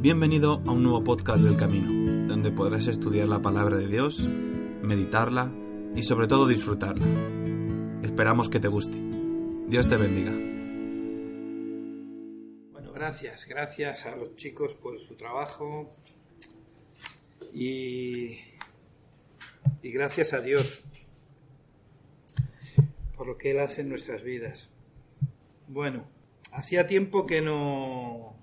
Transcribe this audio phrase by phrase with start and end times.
[0.00, 5.52] Bienvenido a un nuevo podcast del Camino, donde podrás estudiar la palabra de Dios, meditarla
[5.94, 7.04] y sobre todo disfrutarla.
[8.02, 8.96] Esperamos que te guste.
[9.68, 10.30] Dios te bendiga.
[12.72, 15.94] Bueno, gracias, gracias a los chicos por su trabajo
[17.52, 18.38] y,
[19.82, 20.82] y gracias a Dios
[23.18, 24.70] por lo que Él hace en nuestras vidas.
[25.68, 26.06] Bueno,
[26.52, 28.39] hacía tiempo que no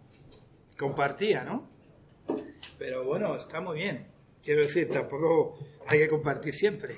[0.78, 1.68] compartía, ¿no?
[2.78, 4.08] Pero bueno, está muy bien.
[4.44, 5.58] Quiero decir, tampoco
[5.88, 6.96] hay que compartir siempre.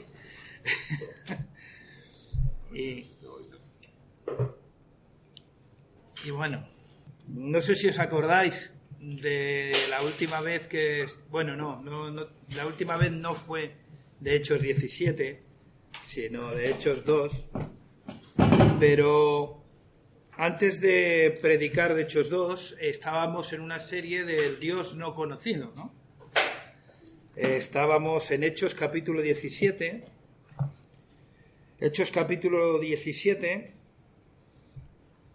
[2.73, 3.09] y,
[6.25, 6.67] y bueno,
[7.27, 12.67] no sé si os acordáis de la última vez que, bueno, no, no, no la
[12.67, 13.71] última vez no fue
[14.19, 15.41] de Hechos 17,
[16.03, 17.49] sino de Hechos 2,
[18.79, 19.58] pero
[20.39, 25.93] antes de predicar de Hechos 2, estábamos en una serie del Dios no conocido, ¿no?
[27.35, 30.01] Estábamos en Hechos capítulo 17.
[31.81, 33.73] Hechos capítulo 17.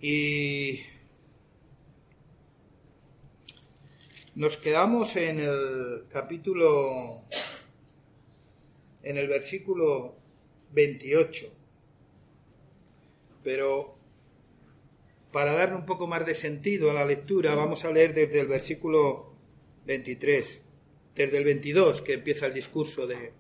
[0.01, 0.81] Y
[4.37, 7.21] nos quedamos en el capítulo,
[9.03, 10.17] en el versículo
[10.73, 11.53] 28.
[13.43, 14.04] Pero
[15.35, 18.47] para darle un poco más de sentido a la lectura, vamos a leer desde el
[18.47, 19.35] versículo
[19.85, 20.63] 23,
[21.13, 23.33] desde el 22 que empieza el discurso de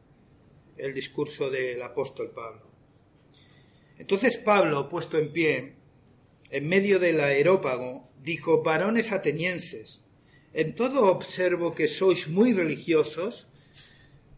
[0.76, 2.68] el discurso del apóstol Pablo.
[3.96, 5.74] Entonces Pablo, puesto en pie,
[6.50, 10.02] en medio del aerópago, dijo, varones atenienses,
[10.52, 13.46] en todo observo que sois muy religiosos,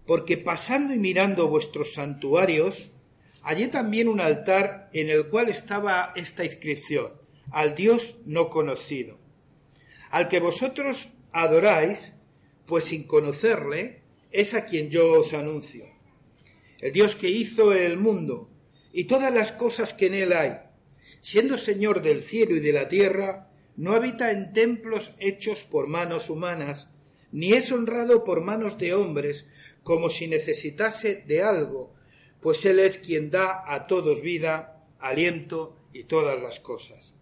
[0.05, 2.91] porque pasando y mirando vuestros santuarios,
[3.41, 9.19] hallé también un altar en el cual estaba esta inscripción, al Dios no conocido,
[10.11, 12.13] al que vosotros adoráis,
[12.67, 15.87] pues sin conocerle, es a quien yo os anuncio.
[16.79, 18.51] El Dios que hizo el mundo
[18.93, 20.59] y todas las cosas que en él hay,
[21.21, 26.31] siendo Señor del cielo y de la tierra, no habita en templos hechos por manos
[26.31, 26.89] humanas,
[27.33, 29.47] ni es honrado por manos de hombres,
[29.83, 31.95] como si necesitase de algo,
[32.41, 37.16] pues Él es quien da a todos vida, aliento y todas las cosas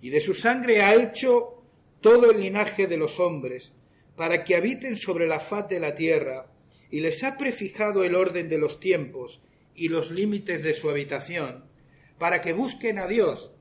[0.00, 1.62] y de su sangre ha hecho
[2.00, 3.72] todo el linaje de los hombres,
[4.16, 6.46] para que habiten sobre la faz de la tierra,
[6.90, 9.42] y les ha prefijado el orden de los tiempos
[9.74, 11.64] y los límites de su habitación,
[12.18, 13.52] para que busquen a Dios,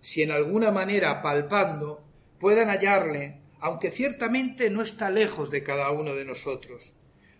[0.00, 2.02] si en alguna manera palpando
[2.38, 6.94] puedan hallarle, aunque ciertamente no está lejos de cada uno de nosotros,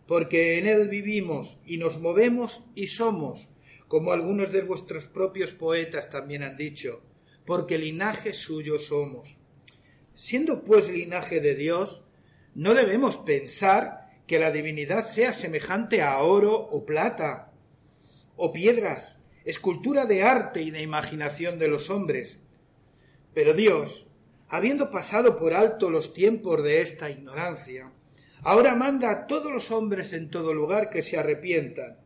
[0.06, 3.49] porque en él vivimos y nos movemos y somos,
[3.88, 7.03] como algunos de vuestros propios poetas también han dicho,
[7.46, 9.36] porque linaje suyo somos.
[10.14, 12.02] Siendo pues linaje de Dios,
[12.54, 17.52] no debemos pensar que la divinidad sea semejante a oro o plata,
[18.36, 22.40] o piedras, escultura de arte y de imaginación de los hombres.
[23.34, 24.06] Pero Dios,
[24.48, 27.92] habiendo pasado por alto los tiempos de esta ignorancia,
[28.42, 31.98] ahora manda a todos los hombres en todo lugar que se arrepientan,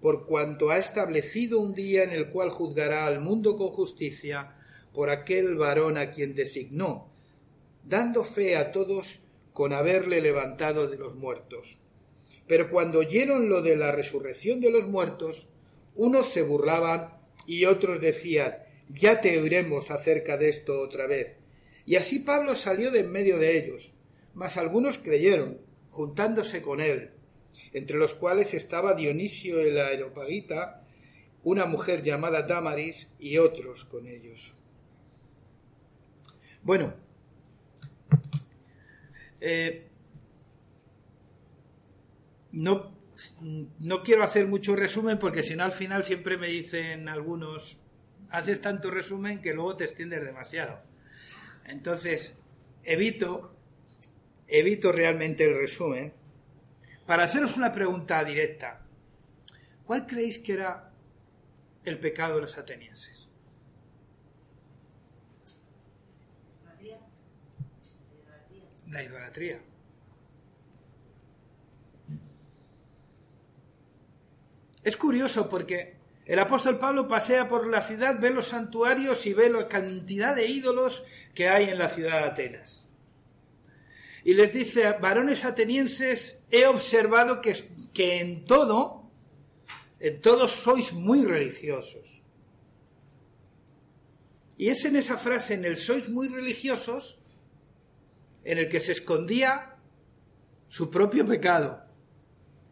[0.00, 4.57] por cuanto ha establecido un día en el cual juzgará al mundo con justicia
[4.98, 7.08] por aquel varón a quien designó,
[7.84, 9.20] dando fe a todos
[9.52, 11.78] con haberle levantado de los muertos.
[12.48, 15.48] Pero cuando oyeron lo de la resurrección de los muertos,
[15.94, 17.16] unos se burlaban
[17.46, 18.56] y otros decían,
[18.88, 21.36] ya te oiremos acerca de esto otra vez.
[21.86, 23.94] Y así Pablo salió de en medio de ellos,
[24.34, 25.60] mas algunos creyeron,
[25.92, 27.10] juntándose con él,
[27.72, 30.82] entre los cuales estaba Dionisio el Aeropagita,
[31.44, 34.57] una mujer llamada Damaris y otros con ellos.
[36.62, 36.94] Bueno,
[39.40, 39.88] eh,
[42.52, 42.92] no,
[43.78, 47.78] no quiero hacer mucho resumen porque si no al final siempre me dicen algunos,
[48.30, 50.82] haces tanto resumen que luego te extiendes demasiado.
[51.64, 52.36] Entonces,
[52.84, 53.54] evito,
[54.46, 56.12] evito realmente el resumen
[57.06, 58.84] para haceros una pregunta directa.
[59.84, 60.92] ¿Cuál creéis que era
[61.84, 63.27] el pecado de los atenienses?
[68.90, 69.60] La idolatría.
[74.82, 79.50] Es curioso porque el apóstol Pablo pasea por la ciudad, ve los santuarios y ve
[79.50, 81.04] la cantidad de ídolos
[81.34, 82.84] que hay en la ciudad de Atenas.
[84.24, 87.56] Y les dice, varones atenienses, he observado que,
[87.94, 89.10] que en todo,
[90.00, 92.20] en todos sois muy religiosos.
[94.58, 97.17] Y es en esa frase, en el sois muy religiosos,
[98.48, 99.76] en el que se escondía
[100.68, 101.82] su propio pecado,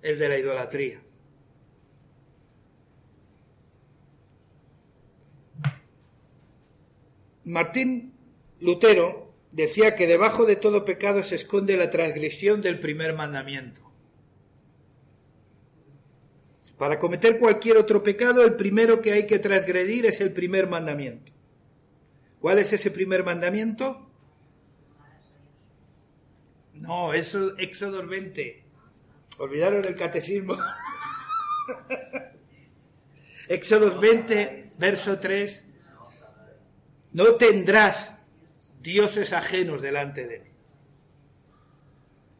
[0.00, 1.02] el de la idolatría.
[7.44, 8.14] Martín
[8.58, 13.82] Lutero decía que debajo de todo pecado se esconde la transgresión del primer mandamiento.
[16.78, 21.32] Para cometer cualquier otro pecado, el primero que hay que transgredir es el primer mandamiento.
[22.40, 24.06] ¿Cuál es ese primer mandamiento?
[26.80, 28.64] No, es Éxodo 20.
[29.38, 30.54] Olvidaron del catecismo.
[33.48, 35.68] Éxodo 20, verso 3.
[37.12, 38.18] No tendrás
[38.80, 40.50] dioses ajenos delante de mí.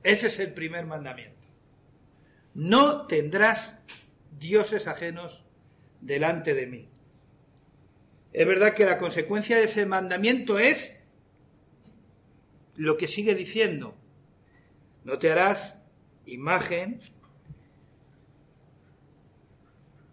[0.03, 1.49] Ese es el primer mandamiento.
[2.55, 3.77] No tendrás
[4.39, 5.45] dioses ajenos
[6.01, 6.89] delante de mí.
[8.33, 11.03] Es verdad que la consecuencia de ese mandamiento es
[12.77, 13.97] lo que sigue diciendo.
[15.07, 15.79] No te harás
[16.27, 17.01] imagen,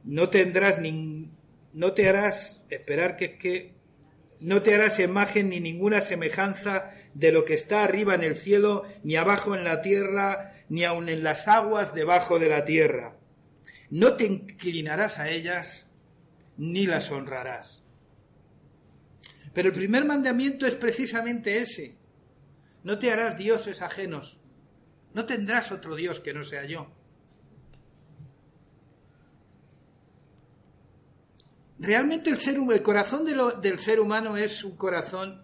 [0.05, 1.29] no tendrás ni,
[1.73, 3.73] no te harás, esperar que es que,
[4.39, 8.83] no te harás imagen ni ninguna semejanza de lo que está arriba en el cielo,
[9.03, 13.17] ni abajo en la tierra, ni aun en las aguas debajo de la tierra
[13.93, 15.87] no te inclinarás a ellas
[16.57, 17.83] ni las honrarás.
[19.53, 21.95] Pero el primer mandamiento es precisamente ese.
[22.83, 24.39] No te harás dioses ajenos.
[25.13, 26.87] No tendrás otro Dios que no sea yo.
[31.79, 35.43] Realmente el, ser, el corazón del ser humano es un corazón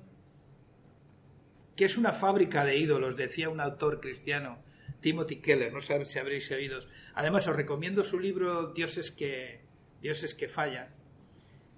[1.75, 4.63] que es una fábrica de ídolos, decía un autor cristiano
[5.01, 6.79] Timothy Keller, no sé si habréis oído.
[7.15, 9.61] Además, os recomiendo su libro Dioses que,
[10.01, 10.87] Dioses que fallan,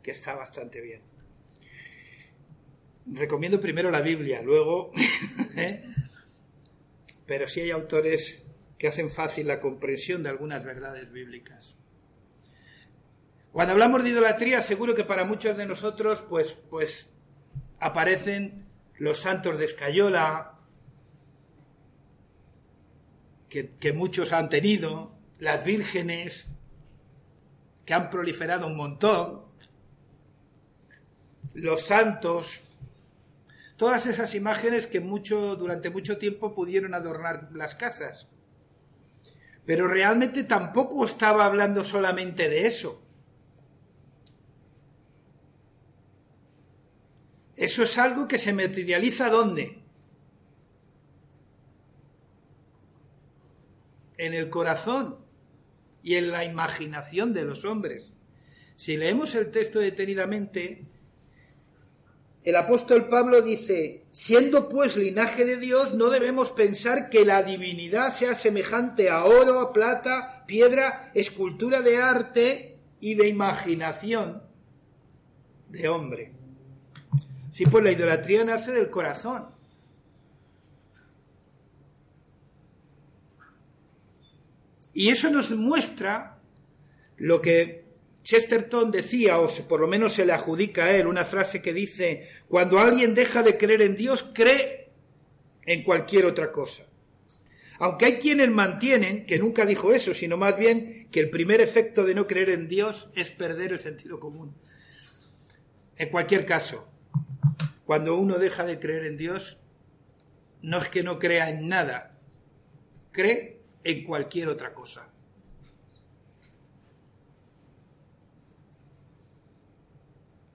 [0.01, 1.01] que está bastante bien.
[3.05, 4.91] Recomiendo primero la Biblia, luego...
[5.55, 5.83] ¿eh?
[7.25, 8.43] Pero sí hay autores
[8.77, 11.75] que hacen fácil la comprensión de algunas verdades bíblicas.
[13.51, 17.09] Cuando hablamos de idolatría, seguro que para muchos de nosotros, pues, pues
[17.79, 18.65] aparecen
[18.97, 20.51] los santos de Escayola,
[23.49, 26.47] que, muchos han tenido, las vírgenes,
[27.85, 29.41] que han proliferado un montón,
[31.53, 32.63] los santos,
[33.81, 38.27] todas esas imágenes que mucho, durante mucho tiempo pudieron adornar las casas.
[39.65, 43.01] Pero realmente tampoco estaba hablando solamente de eso.
[47.55, 49.81] Eso es algo que se materializa ¿dónde?
[54.15, 55.17] en el corazón
[56.03, 58.13] y en la imaginación de los hombres.
[58.75, 60.85] Si leemos el texto detenidamente,
[62.43, 68.09] el apóstol Pablo dice, siendo pues linaje de Dios, no debemos pensar que la divinidad
[68.09, 74.41] sea semejante a oro, a plata, piedra, escultura de arte y de imaginación
[75.69, 76.31] de hombre.
[77.51, 79.49] Sí, pues la idolatría nace del corazón.
[84.93, 86.39] Y eso nos muestra
[87.17, 87.80] lo que
[88.31, 92.29] Chesterton decía, o por lo menos se le adjudica a él, una frase que dice,
[92.47, 94.87] cuando alguien deja de creer en Dios, cree
[95.65, 96.85] en cualquier otra cosa.
[97.79, 102.05] Aunque hay quienes mantienen que nunca dijo eso, sino más bien que el primer efecto
[102.05, 104.55] de no creer en Dios es perder el sentido común.
[105.97, 106.87] En cualquier caso,
[107.85, 109.59] cuando uno deja de creer en Dios,
[110.61, 112.17] no es que no crea en nada,
[113.11, 115.10] cree en cualquier otra cosa.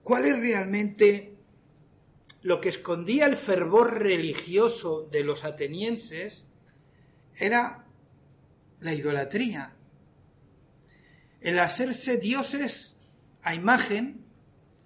[0.07, 1.35] ¿Cuál es realmente
[2.43, 6.45] lo que escondía el fervor religioso de los atenienses?
[7.37, 7.83] Era
[8.79, 9.75] la idolatría,
[11.41, 12.95] el hacerse dioses
[13.41, 14.23] a imagen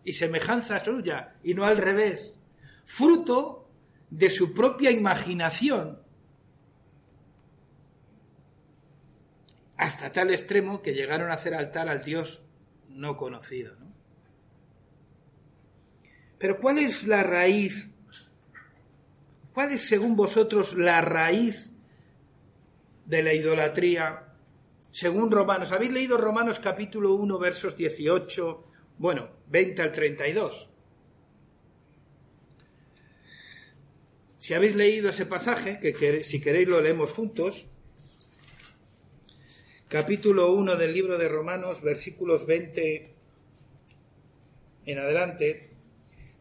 [0.04, 2.40] y semejanza suya, y no al revés,
[2.86, 3.70] fruto
[4.10, 6.02] de su propia imaginación,
[9.78, 12.44] hasta tal extremo que llegaron a hacer altar al Dios
[12.90, 13.82] no conocido.
[16.42, 17.92] Pero ¿cuál es la raíz?
[19.54, 21.70] ¿Cuál es, según vosotros, la raíz
[23.06, 24.34] de la idolatría?
[24.90, 28.66] Según Romanos, ¿habéis leído Romanos capítulo 1, versos 18,
[28.98, 30.70] bueno, 20 al 32?
[34.40, 37.68] Si habéis leído ese pasaje, que si queréis lo leemos juntos,
[39.88, 43.14] capítulo 1 del libro de Romanos, versículos 20
[44.88, 45.71] en adelante,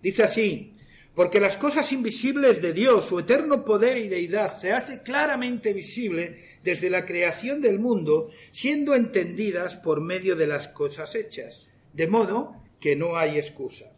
[0.02, 0.74] dice así,
[1.14, 6.36] Porque las cosas invisibles de Dios, su eterno poder y deidad, se hace claramente visible
[6.62, 12.62] desde la creación del mundo, siendo entendidas por medio de las cosas hechas, de modo
[12.78, 13.92] que no hay excusa.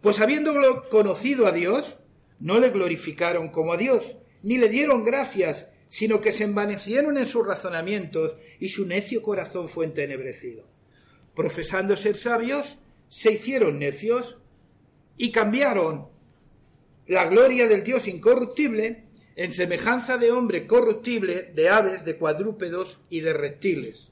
[0.00, 0.54] Pues habiendo
[0.90, 1.98] conocido a Dios,
[2.38, 7.26] no le glorificaron como a Dios, ni le dieron gracias, sino que se envanecieron en
[7.26, 10.66] sus razonamientos y su necio corazón fue entenebrecido.
[11.34, 14.38] Profesando ser sabios, se hicieron necios
[15.16, 16.08] y cambiaron
[17.06, 19.04] la gloria del Dios incorruptible
[19.36, 24.10] en semejanza de hombre corruptible, de aves, de cuadrúpedos y de reptiles.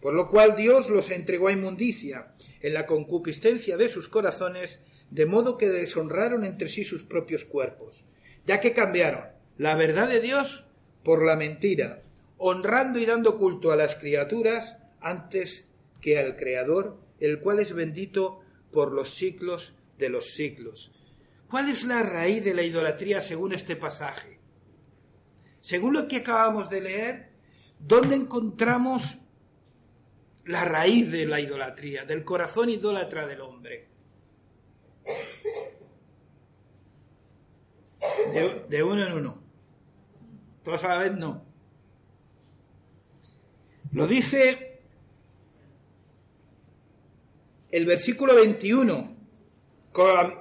[0.00, 4.80] Por lo cual Dios los entregó a inmundicia en la concupiscencia de sus corazones,
[5.10, 8.04] de modo que deshonraron entre sí sus propios cuerpos,
[8.44, 9.24] ya que cambiaron
[9.58, 10.66] la verdad de Dios
[11.02, 12.02] por la mentira,
[12.36, 15.66] honrando y dando culto a las criaturas antes
[16.00, 18.40] que al Creador, el cual es bendito
[18.72, 20.92] por los siglos de los siglos.
[21.48, 24.40] ¿Cuál es la raíz de la idolatría según este pasaje?
[25.60, 27.30] Según lo que acabamos de leer,
[27.78, 29.18] ¿dónde encontramos
[30.44, 33.88] la raíz de la idolatría, del corazón idólatra del hombre?
[38.68, 39.42] De, uno en uno.
[40.64, 41.44] Todos a la vez no.
[43.92, 44.65] Lo dice
[47.76, 49.14] el versículo 21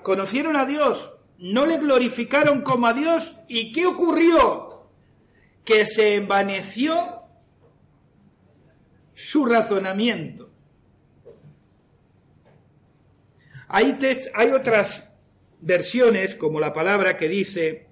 [0.03, 3.35] conocieron a Dios, no le glorificaron como a Dios.
[3.49, 4.87] ¿Y qué ocurrió?
[5.65, 7.23] Que se envaneció
[9.13, 10.49] su razonamiento.
[13.67, 13.97] Hay,
[14.33, 15.05] hay otras
[15.59, 17.87] versiones, como la palabra que dice,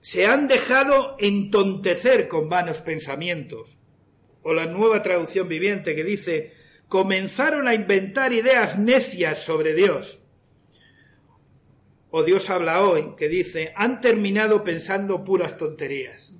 [0.00, 3.80] se han dejado entontecer con vanos pensamientos.
[4.42, 6.59] O la nueva traducción viviente que dice,
[6.90, 10.24] comenzaron a inventar ideas necias sobre Dios.
[12.10, 16.34] O Dios habla hoy, que dice, han terminado pensando puras tonterías.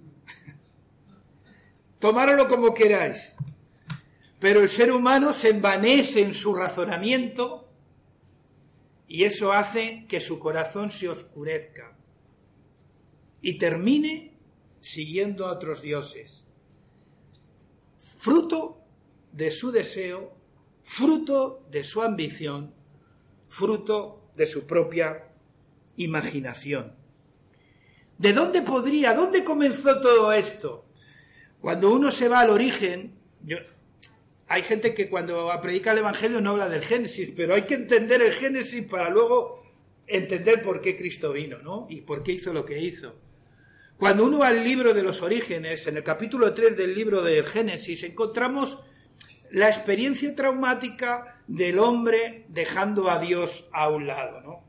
[2.01, 3.37] Tomáralo como queráis.
[4.41, 7.69] Pero el ser humano se envanece en su razonamiento
[9.07, 11.97] y eso hace que su corazón se oscurezca
[13.41, 14.37] y termine
[14.81, 16.45] siguiendo a otros dioses.
[17.99, 18.81] Fruto
[19.31, 20.40] de su deseo
[20.83, 22.75] fruto de su ambición,
[23.49, 25.29] fruto de su propia
[25.97, 26.95] imaginación.
[28.19, 30.85] ¿De dónde podría, dónde comenzó todo esto?
[31.61, 33.15] Cuando uno se va al origen,
[34.49, 38.23] hay gente que cuando predica el Evangelio no habla del Génesis, pero hay que entender
[38.23, 39.63] el Génesis para luego
[40.07, 41.87] entender por qué Cristo vino, ¿no?
[41.89, 43.15] Y por qué hizo lo que hizo.
[43.97, 47.45] Cuando uno va al libro de los orígenes, en el capítulo 3 del libro del
[47.45, 48.79] Génesis, encontramos
[49.51, 54.65] la experiencia traumática del hombre dejando a Dios a un lado, ¿no?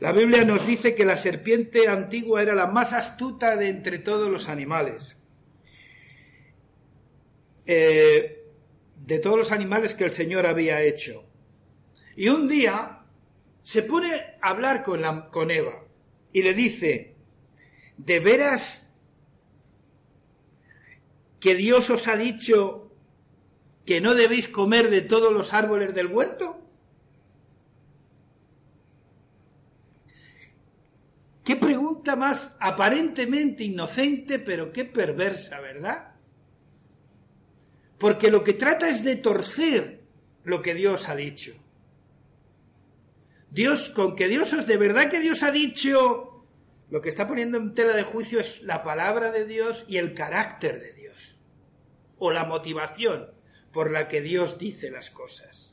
[0.00, 4.30] La Biblia nos dice que la serpiente antigua era la más astuta de entre todos
[4.30, 5.16] los animales.
[7.66, 8.44] Eh,
[9.04, 11.24] de todos los animales que el Señor había hecho.
[12.14, 13.00] Y un día
[13.62, 15.84] se pone a hablar con, con Eva
[16.32, 17.16] y le dice,
[17.96, 18.88] ¿de veras
[21.40, 22.87] que Dios os ha dicho
[23.88, 26.60] que no debéis comer de todos los árboles del huerto?
[31.42, 36.16] Qué pregunta más aparentemente inocente, pero qué perversa, ¿verdad?
[37.96, 40.02] Porque lo que trata es de torcer
[40.44, 41.54] lo que Dios ha dicho.
[43.50, 46.44] Dios, con que Dios es de verdad que Dios ha dicho,
[46.90, 50.12] lo que está poniendo en tela de juicio es la palabra de Dios y el
[50.12, 51.40] carácter de Dios,
[52.18, 53.37] o la motivación
[53.78, 55.72] por la que Dios dice las cosas.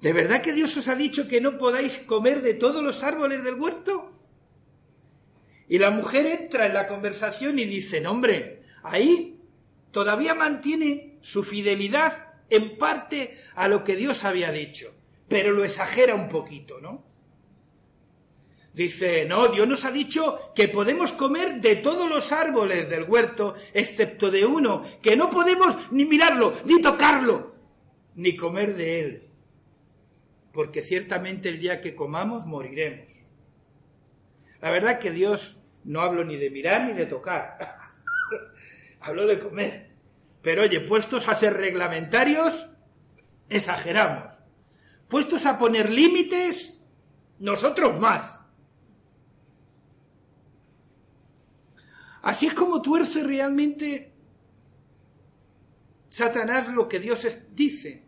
[0.00, 3.44] ¿De verdad que Dios os ha dicho que no podáis comer de todos los árboles
[3.44, 4.10] del huerto?
[5.68, 9.38] Y la mujer entra en la conversación y dice, hombre, ahí
[9.90, 14.94] todavía mantiene su fidelidad en parte a lo que Dios había dicho,
[15.28, 17.04] pero lo exagera un poquito, ¿no?
[18.72, 23.54] Dice, no, Dios nos ha dicho que podemos comer de todos los árboles del huerto,
[23.72, 27.54] excepto de uno, que no podemos ni mirarlo, ni tocarlo,
[28.14, 29.28] ni comer de él.
[30.52, 33.18] Porque ciertamente el día que comamos moriremos.
[34.60, 37.58] La verdad que Dios no hablo ni de mirar ni de tocar.
[39.00, 39.90] hablo de comer.
[40.42, 42.70] Pero oye, puestos a ser reglamentarios,
[43.48, 44.34] exageramos.
[45.08, 46.84] Puestos a poner límites,
[47.38, 48.44] nosotros más.
[52.22, 54.12] Así es como tuerce realmente
[56.08, 58.02] Satanás lo que Dios dice.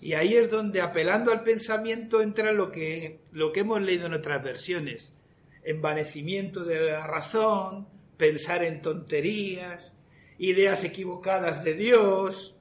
[0.00, 4.12] Y ahí es donde, apelando al pensamiento, entra lo que, lo que hemos leído en
[4.12, 5.14] otras versiones.
[5.62, 9.96] Envanecimiento de la razón, pensar en tonterías,
[10.38, 12.54] ideas equivocadas de Dios.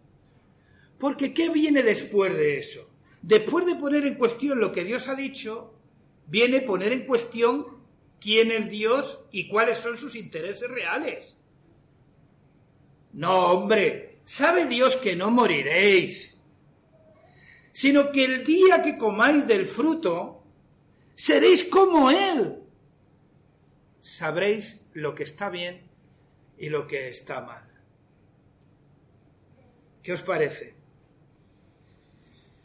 [0.98, 2.90] Porque ¿qué viene después de eso?
[3.22, 5.74] Después de poner en cuestión lo que Dios ha dicho,
[6.28, 7.73] viene poner en cuestión
[8.24, 11.36] quién es Dios y cuáles son sus intereses reales.
[13.12, 16.40] No, hombre, sabe Dios que no moriréis,
[17.74, 20.42] sino que el día que comáis del fruto,
[21.16, 22.60] seréis como Él.
[24.00, 25.82] Sabréis lo que está bien
[26.58, 27.70] y lo que está mal.
[30.02, 30.76] ¿Qué os parece?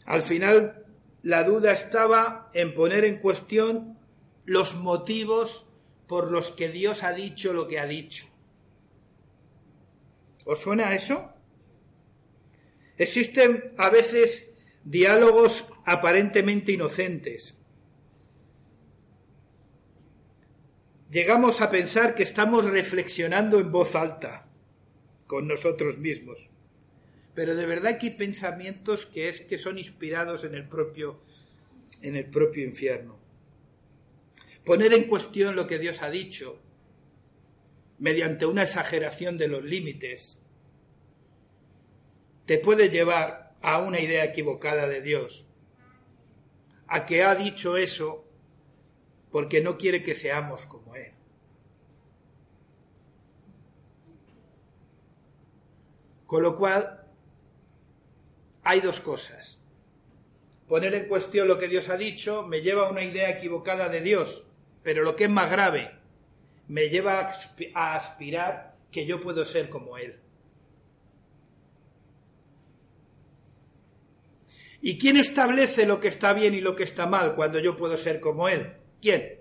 [0.04, 0.84] Al final,
[1.22, 3.97] la duda estaba en poner en cuestión
[4.48, 5.66] los motivos
[6.06, 8.24] por los que Dios ha dicho lo que ha dicho.
[10.46, 11.34] ¿Os suena eso?
[12.96, 14.50] Existen a veces
[14.84, 17.54] diálogos aparentemente inocentes.
[21.10, 24.48] Llegamos a pensar que estamos reflexionando en voz alta
[25.26, 26.48] con nosotros mismos.
[27.34, 31.20] Pero de verdad que hay pensamientos que es que son inspirados en el propio
[32.00, 33.17] en el propio infierno.
[34.68, 36.60] Poner en cuestión lo que Dios ha dicho
[38.00, 40.36] mediante una exageración de los límites
[42.44, 45.48] te puede llevar a una idea equivocada de Dios,
[46.86, 48.26] a que ha dicho eso
[49.30, 51.14] porque no quiere que seamos como Él.
[56.26, 57.06] Con lo cual,
[58.64, 59.58] hay dos cosas.
[60.68, 64.02] Poner en cuestión lo que Dios ha dicho me lleva a una idea equivocada de
[64.02, 64.44] Dios,
[64.88, 65.90] pero lo que es más grave,
[66.68, 67.20] me lleva
[67.74, 70.18] a aspirar que yo puedo ser como Él.
[74.80, 77.98] ¿Y quién establece lo que está bien y lo que está mal cuando yo puedo
[77.98, 78.76] ser como Él?
[79.02, 79.40] ¿Quién?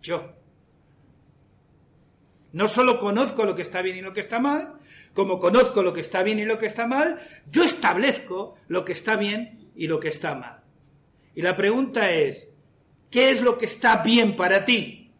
[0.00, 0.32] Yo.
[2.52, 4.74] No solo conozco lo que está bien y lo que está mal,
[5.12, 8.92] como conozco lo que está bien y lo que está mal, yo establezco lo que
[8.92, 10.63] está bien y lo que está mal.
[11.34, 12.48] Y la pregunta es,
[13.10, 15.12] ¿qué es lo que está bien para ti?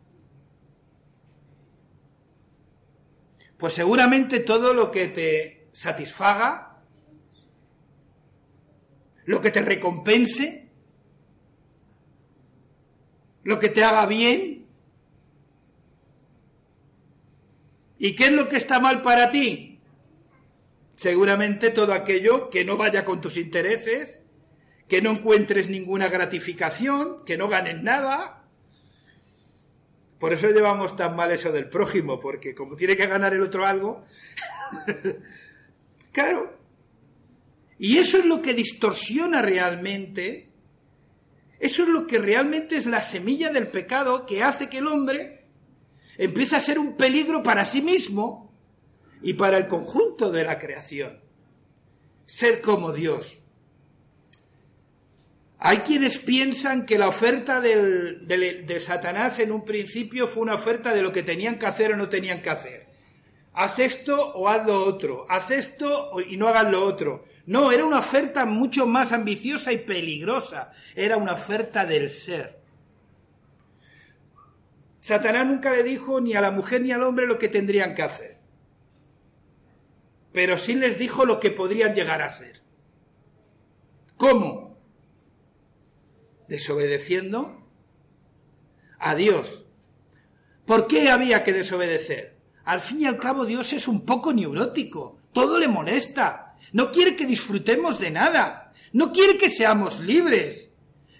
[3.57, 6.83] Pues seguramente todo lo que te satisfaga,
[9.25, 10.69] lo que te recompense,
[13.43, 14.67] lo que te haga bien.
[17.99, 19.81] ¿Y qué es lo que está mal para ti?
[20.95, 24.24] Seguramente todo aquello que no vaya con tus intereses,
[24.89, 28.45] que no encuentres ninguna gratificación, que no ganes nada,
[30.25, 33.67] por eso llevamos tan mal eso del prójimo, porque como tiene que ganar el otro
[33.67, 34.07] algo,
[36.13, 36.59] claro.
[37.79, 40.49] Y eso es lo que distorsiona realmente,
[41.59, 45.45] eso es lo que realmente es la semilla del pecado que hace que el hombre
[46.17, 48.51] empiece a ser un peligro para sí mismo
[49.21, 51.21] y para el conjunto de la creación.
[52.25, 53.44] Ser como Dios.
[55.67, 61.01] Hay quienes piensan que la oferta de Satanás en un principio fue una oferta de
[61.01, 62.87] lo que tenían que hacer o no tenían que hacer.
[63.55, 65.25] Haz esto o haz lo otro.
[65.27, 67.25] Haz esto y no hagas lo otro.
[67.47, 70.71] No, era una oferta mucho más ambiciosa y peligrosa.
[70.95, 72.61] Era una oferta del ser.
[75.01, 78.03] Satanás nunca le dijo ni a la mujer ni al hombre lo que tendrían que
[78.03, 78.37] hacer.
[80.31, 82.61] Pero sí les dijo lo que podrían llegar a ser.
[84.19, 84.64] ¿Cómo?
[86.49, 87.63] Desobedeciendo
[88.99, 89.65] a Dios.
[90.65, 92.37] ¿Por qué había que desobedecer?
[92.65, 97.15] Al fin y al cabo Dios es un poco neurótico, todo le molesta, no quiere
[97.15, 100.71] que disfrutemos de nada, no quiere que seamos libres,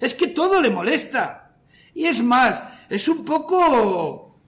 [0.01, 1.57] es que todo le molesta.
[1.95, 4.41] Y es más, es un poco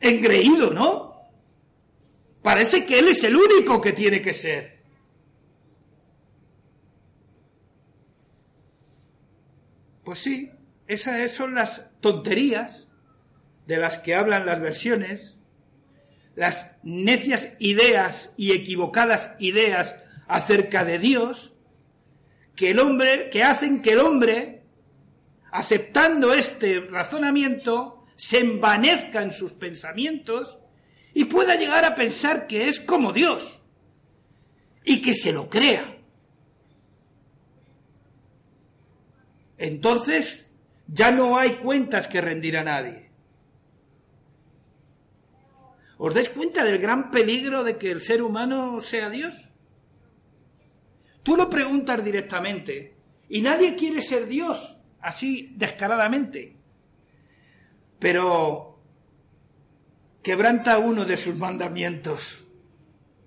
[0.00, 1.10] engreído, ¿no?
[2.42, 4.79] Parece que Él es el único que tiene que ser.
[10.10, 10.50] Pues sí,
[10.88, 12.88] esas son las tonterías
[13.68, 15.38] de las que hablan las versiones,
[16.34, 19.94] las necias ideas y equivocadas ideas
[20.26, 21.52] acerca de Dios,
[22.56, 24.64] que el hombre, que hacen que el hombre,
[25.52, 30.58] aceptando este razonamiento, se envanezca en sus pensamientos
[31.14, 33.60] y pueda llegar a pensar que es como Dios
[34.84, 35.99] y que se lo crea.
[39.60, 40.50] Entonces
[40.86, 43.10] ya no hay cuentas que rendir a nadie.
[45.98, 49.52] ¿Os dais cuenta del gran peligro de que el ser humano sea Dios?
[51.22, 52.96] Tú lo preguntas directamente
[53.28, 56.56] y nadie quiere ser Dios así descaradamente.
[57.98, 58.80] Pero
[60.22, 62.42] quebranta uno de sus mandamientos,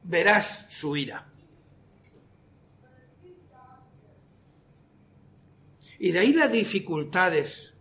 [0.01, 1.32] verás su ira.
[6.03, 7.75] Y de ahí las dificultades,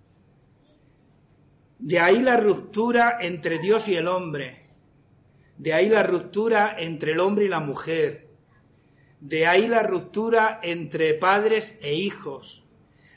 [1.80, 4.68] de ahí la ruptura entre Dios y el hombre,
[5.58, 8.28] de ahí la ruptura entre el hombre y la mujer,
[9.18, 12.64] de ahí la ruptura entre padres e hijos,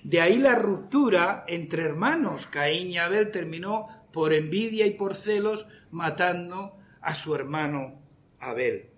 [0.04, 2.48] de ahí la ruptura entre hermanos.
[2.48, 8.02] Caín y Abel terminó por envidia y por celos matando a su hermano
[8.39, 8.89] Abel.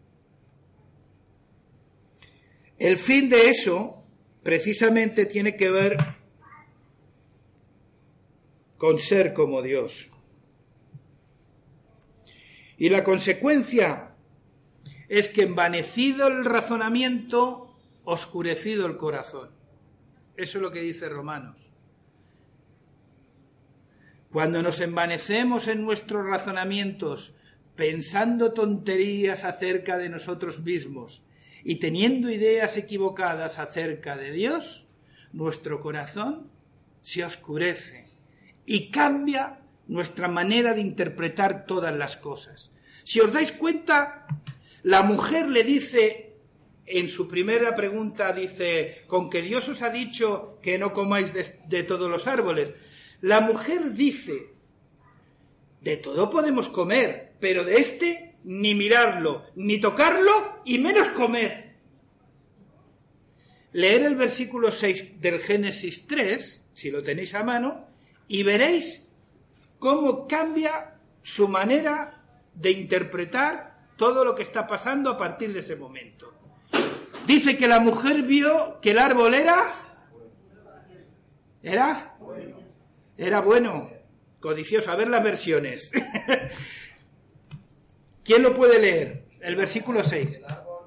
[2.78, 4.07] El fin de eso
[4.48, 5.98] precisamente tiene que ver
[8.78, 10.10] con ser como Dios.
[12.78, 14.16] Y la consecuencia
[15.10, 19.50] es que envanecido el razonamiento, oscurecido el corazón.
[20.38, 21.74] Eso es lo que dice Romanos.
[24.32, 27.36] Cuando nos envanecemos en nuestros razonamientos
[27.76, 31.22] pensando tonterías acerca de nosotros mismos
[31.64, 34.88] y teniendo ideas equivocadas acerca de Dios,
[35.34, 36.50] nuestro corazón
[37.02, 38.10] se oscurece
[38.66, 42.72] y cambia nuestra manera de interpretar todas las cosas.
[43.04, 44.28] Si os dais cuenta,
[44.84, 46.28] la mujer le dice
[46.88, 51.84] en su primera pregunta dice, con que Dios os ha dicho que no comáis de,
[51.84, 52.72] todos los árboles.
[53.20, 54.54] La mujer dice,
[55.82, 61.76] de todo podemos comer, pero de este ni mirarlo, ni tocarlo, y menos comer.
[63.74, 67.88] Leer el versículo 6 del Génesis 3, si lo tenéis a mano,
[68.30, 69.10] y veréis
[69.80, 75.76] cómo cambia su manera de interpretar todo lo que está pasando a partir de ese
[75.76, 76.34] momento.
[77.26, 79.66] Dice que la mujer vio que el árbol era...
[81.62, 82.18] ¿Era?
[83.18, 83.92] Era bueno.
[84.40, 84.90] Codicioso.
[84.90, 85.92] A ver las versiones.
[88.28, 89.24] ¿Quién lo puede leer?
[89.40, 90.42] El versículo 6.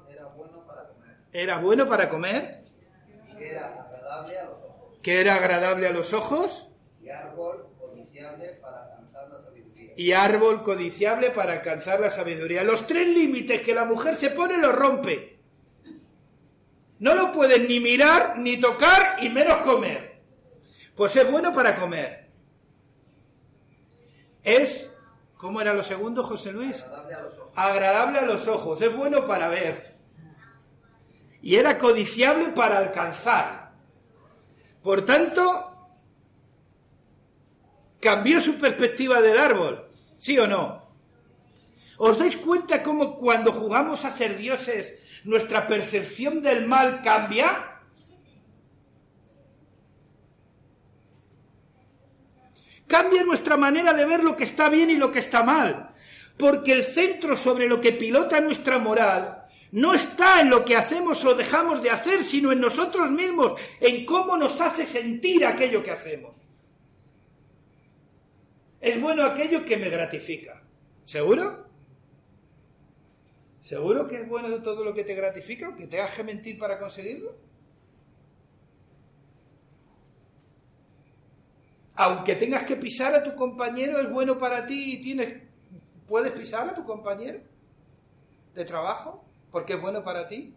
[0.07, 1.17] era bueno para comer.
[1.33, 2.61] Era bueno para comer.
[3.35, 4.99] Que era agradable a los ojos.
[5.01, 6.67] Que era agradable a los ojos.
[7.01, 9.93] Y árbol codiciable para alcanzar la sabiduría.
[9.97, 12.63] Y árbol codiciable para alcanzar la sabiduría.
[12.63, 15.39] Los tres límites que la mujer se pone los rompe.
[16.99, 20.21] No lo pueden ni mirar, ni tocar, y menos comer.
[20.95, 22.27] Pues es bueno para comer.
[24.43, 24.90] Es,
[25.41, 26.83] ¿cómo era lo segundo, José Luis?
[26.83, 27.51] Agradable a los ojos.
[27.55, 28.81] Agradable a los ojos.
[28.81, 29.97] Es bueno para ver.
[31.41, 33.71] Y era codiciable para alcanzar.
[34.83, 35.71] Por tanto,
[37.99, 39.89] cambió su perspectiva del árbol.
[40.19, 40.81] ¿Sí o no?
[41.97, 47.70] ¿Os dais cuenta cómo cuando jugamos a ser dioses nuestra percepción del mal cambia,
[52.91, 55.95] cambia nuestra manera de ver lo que está bien y lo que está mal,
[56.37, 61.23] porque el centro sobre lo que pilota nuestra moral no está en lo que hacemos
[61.23, 65.91] o dejamos de hacer, sino en nosotros mismos, en cómo nos hace sentir aquello que
[65.91, 66.35] hacemos.
[68.81, 70.61] Es bueno aquello que me gratifica.
[71.05, 71.69] ¿Seguro?
[73.61, 77.50] ¿Seguro que es bueno todo lo que te gratifica, aunque te haga mentir para conseguirlo?
[82.03, 85.39] Aunque tengas que pisar a tu compañero, es bueno para ti y tienes,
[86.07, 87.41] puedes pisar a tu compañero
[88.55, 90.51] de trabajo porque es bueno para ti.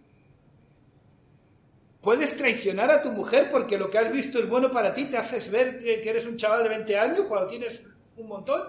[2.00, 5.18] Puedes traicionar a tu mujer porque lo que has visto es bueno para ti, te
[5.18, 7.85] haces ver que eres un chaval de 20 años cuando tienes
[8.16, 8.62] un montón.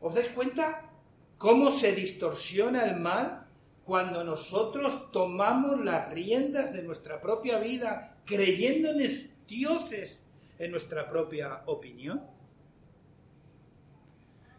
[0.00, 0.82] ¿Os dais cuenta
[1.38, 3.46] cómo se distorsiona el mal
[3.84, 10.20] cuando nosotros tomamos las riendas de nuestra propia vida creyéndonos dioses
[10.58, 12.22] en nuestra propia opinión?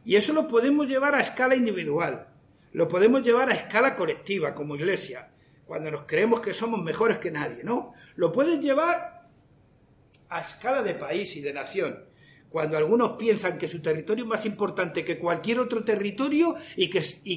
[0.04, 2.28] Y eso lo podemos llevar a escala individual,
[2.72, 5.30] lo podemos llevar a escala colectiva como iglesia,
[5.66, 7.94] cuando nos creemos que somos mejores que nadie, ¿no?
[8.16, 9.28] Lo puedes llevar
[10.30, 12.08] a escala de país y de nación
[12.50, 16.90] cuando algunos piensan que su territorio es más importante que cualquier otro territorio y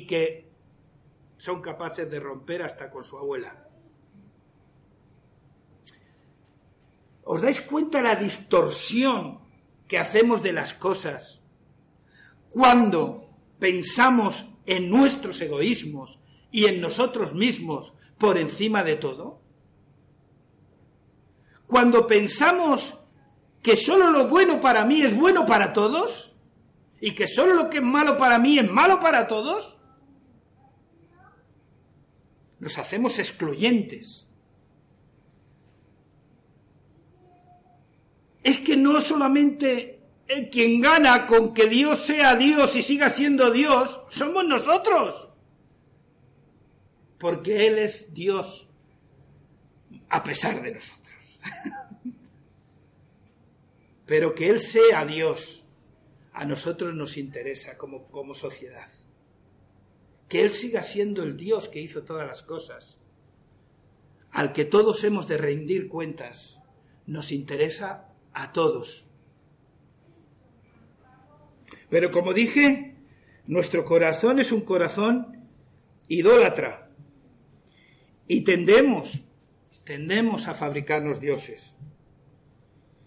[0.07, 0.45] que
[1.37, 3.70] son capaces de romper hasta con su abuela.
[7.31, 9.39] ¿Os dais cuenta la distorsión
[9.87, 11.39] que hacemos de las cosas
[12.51, 16.19] cuando pensamos en nuestros egoísmos
[16.51, 19.39] y en nosotros mismos por encima de todo?
[21.69, 22.99] Cuando pensamos
[23.63, 26.35] que solo lo bueno para mí es bueno para todos
[27.01, 29.79] y que solo lo que es malo para mí es malo para todos,
[32.59, 34.27] nos hacemos excluyentes.
[38.43, 40.01] Es que no solamente
[40.51, 45.29] quien gana con que Dios sea Dios y siga siendo Dios, somos nosotros.
[47.19, 48.69] Porque Él es Dios
[50.09, 51.39] a pesar de nosotros.
[54.07, 55.65] Pero que Él sea Dios
[56.33, 58.89] a nosotros nos interesa como, como sociedad.
[60.29, 62.97] Que Él siga siendo el Dios que hizo todas las cosas,
[64.31, 66.59] al que todos hemos de rendir cuentas,
[67.07, 69.05] nos interesa a todos.
[71.89, 72.97] Pero como dije,
[73.47, 75.49] nuestro corazón es un corazón
[76.09, 76.89] idólatra
[78.27, 79.23] y tendemos,
[79.85, 81.73] tendemos a fabricarnos dioses.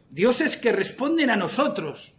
[0.09, 2.13] Dioses que responden a nosotros.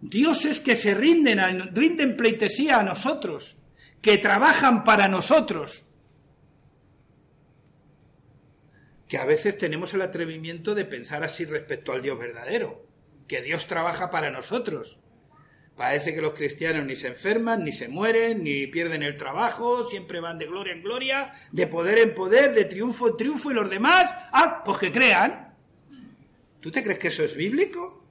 [0.00, 3.56] Dioses que se rinden, rinden pleitesía a nosotros,
[4.00, 5.85] que trabajan para nosotros.
[9.08, 12.86] Que a veces tenemos el atrevimiento de pensar así respecto al Dios verdadero,
[13.28, 14.98] que Dios trabaja para nosotros.
[15.76, 20.20] Parece que los cristianos ni se enferman, ni se mueren, ni pierden el trabajo, siempre
[20.20, 23.68] van de gloria en gloria, de poder en poder, de triunfo en triunfo, y los
[23.68, 25.54] demás, ah, pues que crean.
[26.60, 28.04] ¿Tú te crees que eso es bíblico?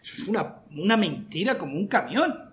[0.00, 2.45] Eso es una, una mentira como un camión.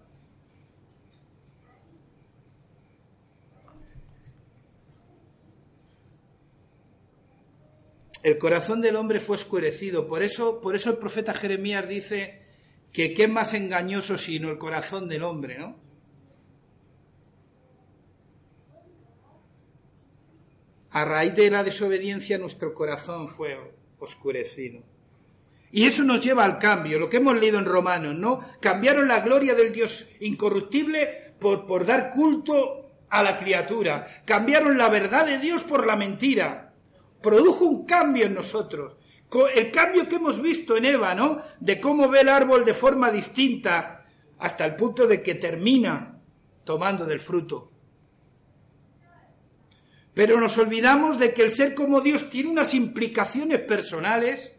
[8.23, 12.41] El corazón del hombre fue oscurecido, por eso, por eso el profeta Jeremías dice
[12.93, 15.75] que qué es más engañoso sino el corazón del hombre, ¿no?
[20.91, 23.57] A raíz de la desobediencia nuestro corazón fue
[23.99, 24.83] oscurecido.
[25.71, 28.39] Y eso nos lleva al cambio, lo que hemos leído en Romanos, ¿no?
[28.61, 34.05] Cambiaron la gloria del Dios incorruptible por, por dar culto a la criatura.
[34.23, 36.62] Cambiaron la verdad de Dios por la mentira.
[37.23, 38.97] Produjo un cambio en nosotros
[39.53, 41.41] el cambio que hemos visto en Eva, ¿no?
[41.59, 44.05] De cómo ve el árbol de forma distinta
[44.39, 46.19] hasta el punto de que termina
[46.63, 47.71] tomando del fruto.
[50.13, 54.53] Pero nos olvidamos de que el ser como Dios tiene unas implicaciones personales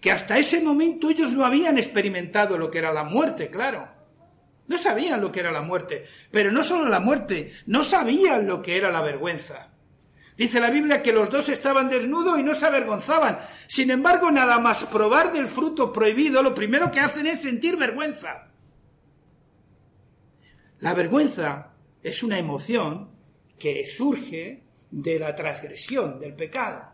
[0.00, 3.88] que hasta ese momento ellos no habían experimentado lo que era la muerte, claro.
[4.66, 8.62] No sabían lo que era la muerte, pero no solo la muerte, no sabían lo
[8.62, 9.73] que era la vergüenza.
[10.36, 13.38] Dice la Biblia que los dos estaban desnudos y no se avergonzaban.
[13.68, 18.48] Sin embargo, nada más probar del fruto prohibido, lo primero que hacen es sentir vergüenza.
[20.80, 23.10] La vergüenza es una emoción
[23.58, 26.92] que surge de la transgresión, del pecado.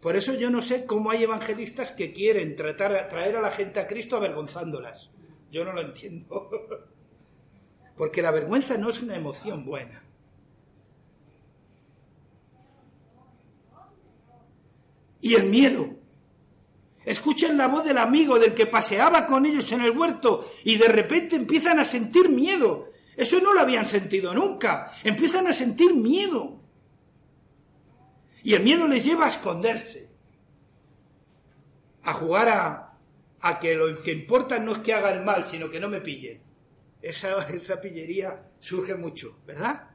[0.00, 3.78] Por eso yo no sé cómo hay evangelistas que quieren tratar, traer a la gente
[3.78, 5.10] a Cristo avergonzándolas.
[5.50, 6.48] Yo no lo entiendo.
[7.96, 10.02] Porque la vergüenza no es una emoción buena.
[15.22, 15.88] Y el miedo.
[17.04, 20.88] Escuchan la voz del amigo, del que paseaba con ellos en el huerto, y de
[20.88, 22.90] repente empiezan a sentir miedo.
[23.16, 24.92] Eso no lo habían sentido nunca.
[25.02, 26.60] Empiezan a sentir miedo.
[28.42, 30.10] Y el miedo les lleva a esconderse,
[32.02, 32.98] a jugar a,
[33.40, 36.00] a que lo que importa no es que haga el mal, sino que no me
[36.00, 36.40] pillen.
[37.00, 39.88] Esa, esa pillería surge mucho, ¿verdad?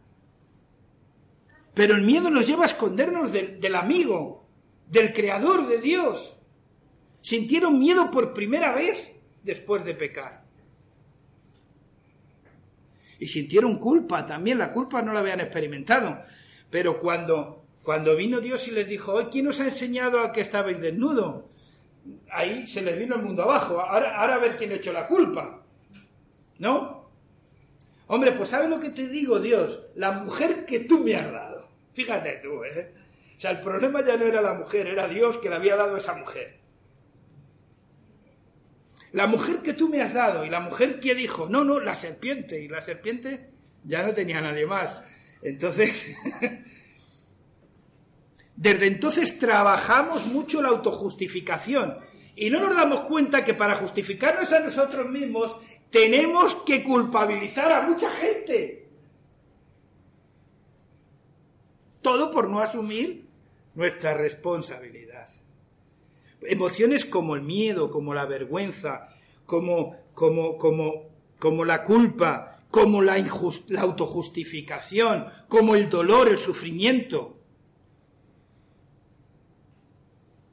[1.74, 4.47] Pero el miedo nos lleva a escondernos del amigo,
[4.90, 6.38] del Creador de Dios.
[7.22, 10.44] Sintieron miedo por primera vez después de pecar.
[13.20, 16.20] Y sintieron culpa también, la culpa no la habían experimentado.
[16.70, 20.80] Pero cuando, cuando vino Dios y les dijo, ¿quién os ha enseñado a que estabais
[20.80, 21.48] desnudo?
[22.32, 23.80] Ahí se les vino el mundo abajo.
[23.80, 25.64] Ahora, ahora a ver quién ha hecho la culpa.
[26.60, 27.10] ¿No?
[28.08, 29.82] Hombre, pues ¿sabes lo que te digo, Dios?
[29.96, 31.68] La mujer que tú me has dado.
[31.94, 32.94] Fíjate tú, ¿eh?
[33.38, 35.96] O sea, el problema ya no era la mujer, era Dios que le había dado
[35.96, 36.58] esa mujer.
[39.12, 41.94] La mujer que tú me has dado y la mujer que dijo, no, no, la
[41.94, 42.60] serpiente.
[42.60, 43.52] Y la serpiente
[43.84, 45.00] ya no tenía nadie más.
[45.44, 46.18] Entonces,
[48.56, 51.96] desde entonces trabajamos mucho la autojustificación.
[52.36, 55.56] Y no nos damos cuenta que para justificarnos a nosotros mismos
[55.92, 58.90] tenemos que culpabilizar a mucha gente.
[62.02, 63.27] Todo por no asumir
[63.78, 65.30] nuestra responsabilidad.
[66.42, 69.08] Emociones como el miedo, como la vergüenza,
[69.46, 71.10] como, como, como,
[71.40, 73.18] como la culpa, como la,
[73.70, 77.36] la autojustificación, como el dolor, el sufrimiento.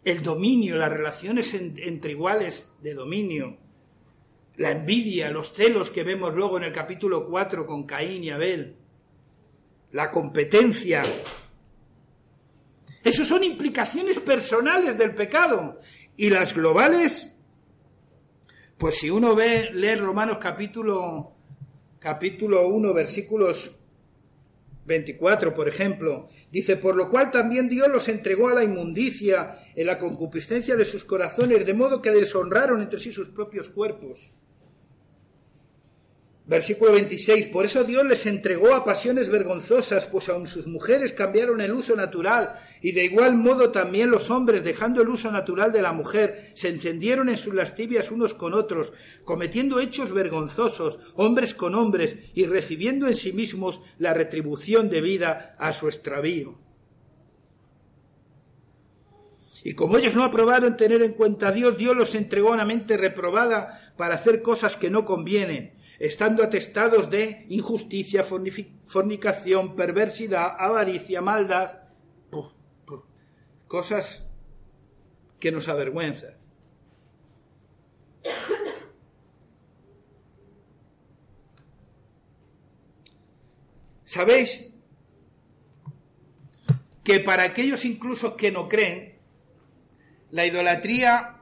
[0.05, 3.57] el dominio, las relaciones entre iguales de dominio,
[4.57, 8.77] la envidia, los celos que vemos luego en el capítulo 4 con Caín y Abel,
[9.93, 11.03] la competencia.
[13.05, 15.79] Esos son implicaciones personales del pecado.
[16.17, 17.31] Y las globales,
[18.79, 21.33] pues si uno ve, lee Romanos capítulo,
[21.99, 23.79] capítulo 1, versículos
[24.87, 29.87] 24, por ejemplo, dice, por lo cual también Dios los entregó a la inmundicia en
[29.87, 34.31] la concupiscencia de sus corazones, de modo que deshonraron entre sí sus propios cuerpos.
[36.47, 37.47] Versículo 26.
[37.47, 41.97] Por eso Dios les entregó a pasiones vergonzosas, pues aun sus mujeres cambiaron el uso
[41.97, 42.53] natural,
[42.83, 46.69] y de igual modo también los hombres, dejando el uso natural de la mujer, se
[46.69, 48.93] encendieron en sus lascivias unos con otros,
[49.25, 55.73] cometiendo hechos vergonzosos, hombres con hombres, y recibiendo en sí mismos la retribución debida a
[55.73, 56.59] su extravío.
[59.67, 62.67] Y como ellos no aprobaron tener en cuenta a Dios, Dios los entregó a una
[62.67, 71.21] mente reprobada para hacer cosas que no convienen estando atestados de injusticia, fornicación, perversidad, avaricia,
[71.21, 71.81] maldad,
[73.67, 74.27] cosas
[75.41, 76.35] que nos avergüenzan.
[84.05, 84.73] ¿Sabéis
[87.03, 89.19] que para aquellos incluso que no creen,
[90.31, 91.34] la idolatría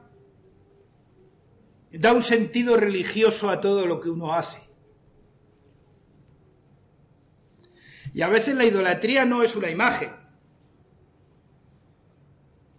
[1.93, 4.61] da un sentido religioso a todo lo que uno hace.
[8.13, 10.11] Y a veces la idolatría no es una imagen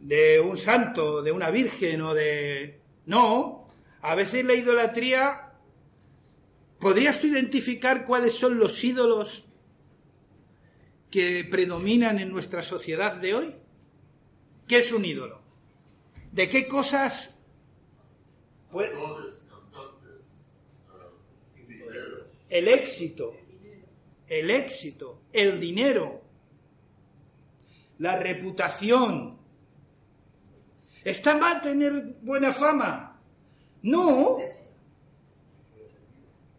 [0.01, 2.81] de un santo, de una virgen o de...
[3.07, 3.69] No,
[4.03, 5.53] a veces la idolatría...
[6.79, 9.49] ¿Podrías tú identificar cuáles son los ídolos
[11.11, 13.55] que predominan en nuestra sociedad de hoy?
[14.67, 15.41] ¿Qué es un ídolo?
[16.33, 17.34] ¿De qué cosas
[22.49, 23.37] el éxito,
[24.27, 26.23] el éxito, el dinero,
[27.99, 29.39] la reputación.
[31.05, 33.21] ¿Está mal tener buena fama?
[33.83, 34.39] No.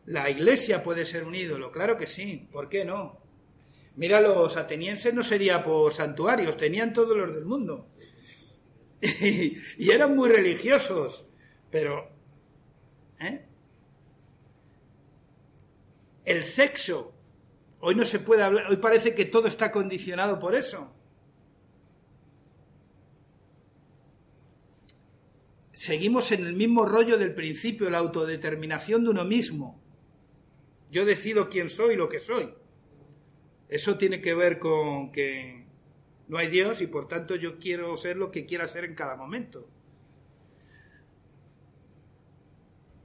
[0.06, 3.20] La iglesia puede ser un ídolo, claro que sí, ¿por qué no?
[3.96, 7.88] Mira, los atenienses no sería por santuarios, tenían todos los del mundo.
[9.02, 11.26] y eran muy religiosos.
[11.76, 12.10] Pero,
[13.20, 13.46] ¿eh?
[16.24, 17.14] El sexo,
[17.82, 20.90] hoy no se puede hablar, hoy parece que todo está condicionado por eso.
[25.74, 29.84] Seguimos en el mismo rollo del principio, la autodeterminación de uno mismo.
[30.92, 32.54] Yo decido quién soy y lo que soy.
[33.68, 35.66] Eso tiene que ver con que
[36.30, 39.18] no hay Dios y por tanto yo quiero ser lo que quiera ser en cada
[39.18, 39.68] momento.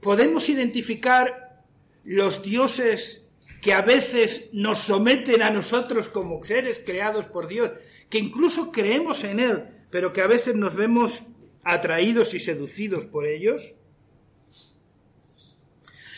[0.01, 1.63] Podemos identificar
[2.03, 3.25] los dioses
[3.61, 7.71] que a veces nos someten a nosotros como seres creados por Dios,
[8.09, 11.23] que incluso creemos en Él, pero que a veces nos vemos
[11.63, 13.75] atraídos y seducidos por ellos.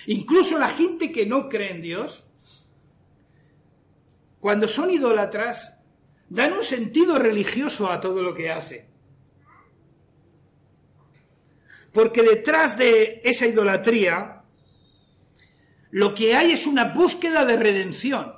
[0.05, 2.23] Incluso la gente que no cree en Dios,
[4.39, 5.77] cuando son idólatras,
[6.29, 8.92] dan un sentido religioso a todo lo que hace.
[11.93, 14.41] Porque detrás de esa idolatría
[15.91, 18.33] lo que hay es una búsqueda de redención.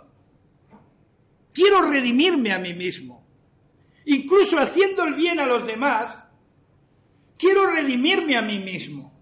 [1.54, 3.26] Quiero redimirme a mí mismo.
[4.06, 6.26] Incluso haciendo el bien a los demás,
[7.38, 9.14] quiero redimirme a mí mismo.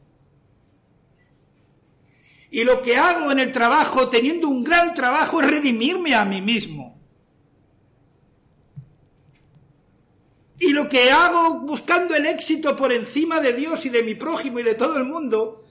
[2.50, 6.42] Y lo que hago en el trabajo, teniendo un gran trabajo, es redimirme a mí
[6.42, 6.93] mismo.
[10.64, 14.62] Y lo que hago buscando el éxito por encima de Dios y de mi prójimo
[14.62, 15.68] y de todo el mundo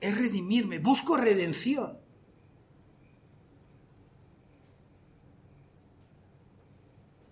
[0.00, 1.96] es redimirme, busco redención.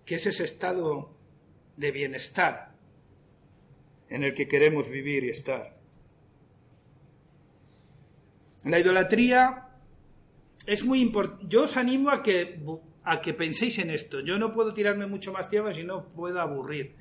[0.05, 1.13] Que es ese estado
[1.75, 2.73] de bienestar
[4.07, 5.77] en el que queremos vivir y estar.
[8.63, 9.67] La idolatría
[10.65, 11.47] es muy importante.
[11.49, 12.61] Yo os animo a que
[13.09, 14.19] a que penséis en esto.
[14.19, 16.95] Yo no puedo tirarme mucho más tiempo si no puedo aburrir.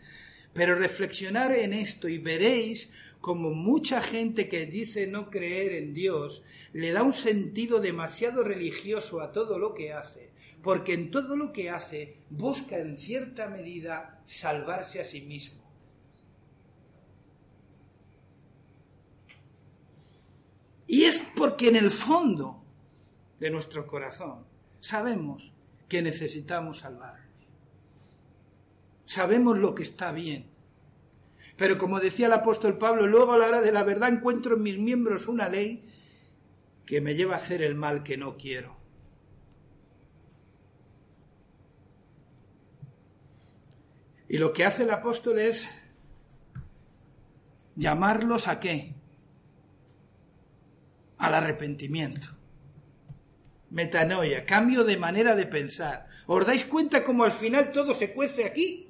[0.54, 2.90] Pero reflexionar en esto y veréis
[3.20, 6.42] como mucha gente que dice no creer en Dios
[6.72, 10.30] le da un sentido demasiado religioso a todo lo que hace,
[10.62, 15.62] porque en todo lo que hace busca en cierta medida salvarse a sí mismo.
[20.86, 22.64] Y es porque en el fondo
[23.38, 24.46] de nuestro corazón
[24.80, 25.52] sabemos
[25.88, 27.50] que necesitamos salvarnos.
[29.06, 30.58] Sabemos lo que está bien
[31.58, 34.62] Pero como decía el apóstol Pablo, luego a la hora de la verdad encuentro en
[34.62, 35.84] mis miembros una ley
[36.86, 38.76] que me lleva a hacer el mal que no quiero.
[44.28, 45.68] Y lo que hace el apóstol es
[47.74, 48.94] llamarlos a qué?
[51.18, 52.37] Al arrepentimiento.
[53.70, 56.06] Metanoia, cambio de manera de pensar.
[56.26, 58.88] ¿Os dais cuenta cómo al final todo se cuece aquí?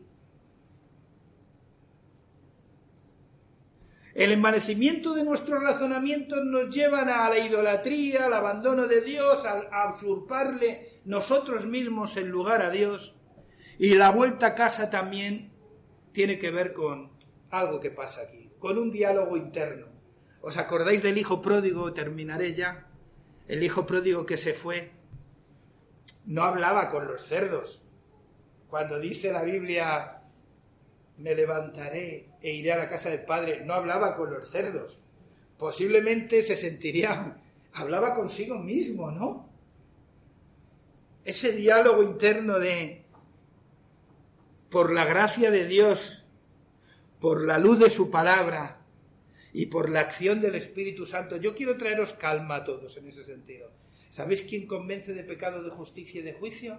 [4.18, 9.94] El envanecimiento de nuestros razonamientos nos llevan a la idolatría, al abandono de Dios, a,
[9.94, 13.14] usurparle nosotros mismos en lugar a Dios.
[13.78, 15.52] Y la vuelta a casa también
[16.10, 17.12] tiene que ver con
[17.50, 19.86] algo que pasa aquí, con un diálogo interno.
[20.40, 21.92] ¿Os acordáis del hijo pródigo?
[21.92, 22.87] Terminaré ya.
[23.48, 24.92] El hijo pródigo que se fue
[26.26, 27.82] no hablaba con los cerdos.
[28.68, 30.22] Cuando dice la Biblia
[31.16, 35.00] me levantaré e iré a la casa del Padre, no hablaba con los cerdos.
[35.56, 37.38] Posiblemente se sentiría,
[37.72, 39.48] hablaba consigo mismo, ¿no?
[41.24, 43.06] Ese diálogo interno de,
[44.70, 46.24] por la gracia de Dios,
[47.18, 48.77] por la luz de su palabra
[49.52, 53.24] y por la acción del Espíritu Santo, yo quiero traeros calma a todos en ese
[53.24, 53.70] sentido.
[54.10, 56.78] ¿Sabéis quién convence de pecado, de justicia y de juicio?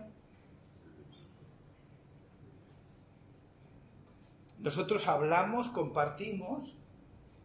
[4.59, 6.78] Nosotros hablamos, compartimos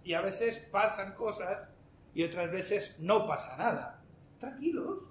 [0.03, 1.69] y a veces pasan cosas
[2.13, 4.03] y otras veces no pasa nada.
[4.41, 5.05] Tranquilos.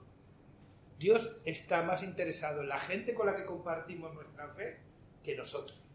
[1.00, 4.80] Dios está más interesado en la gente con la que compartimos nuestra fe
[5.24, 5.93] que nosotros.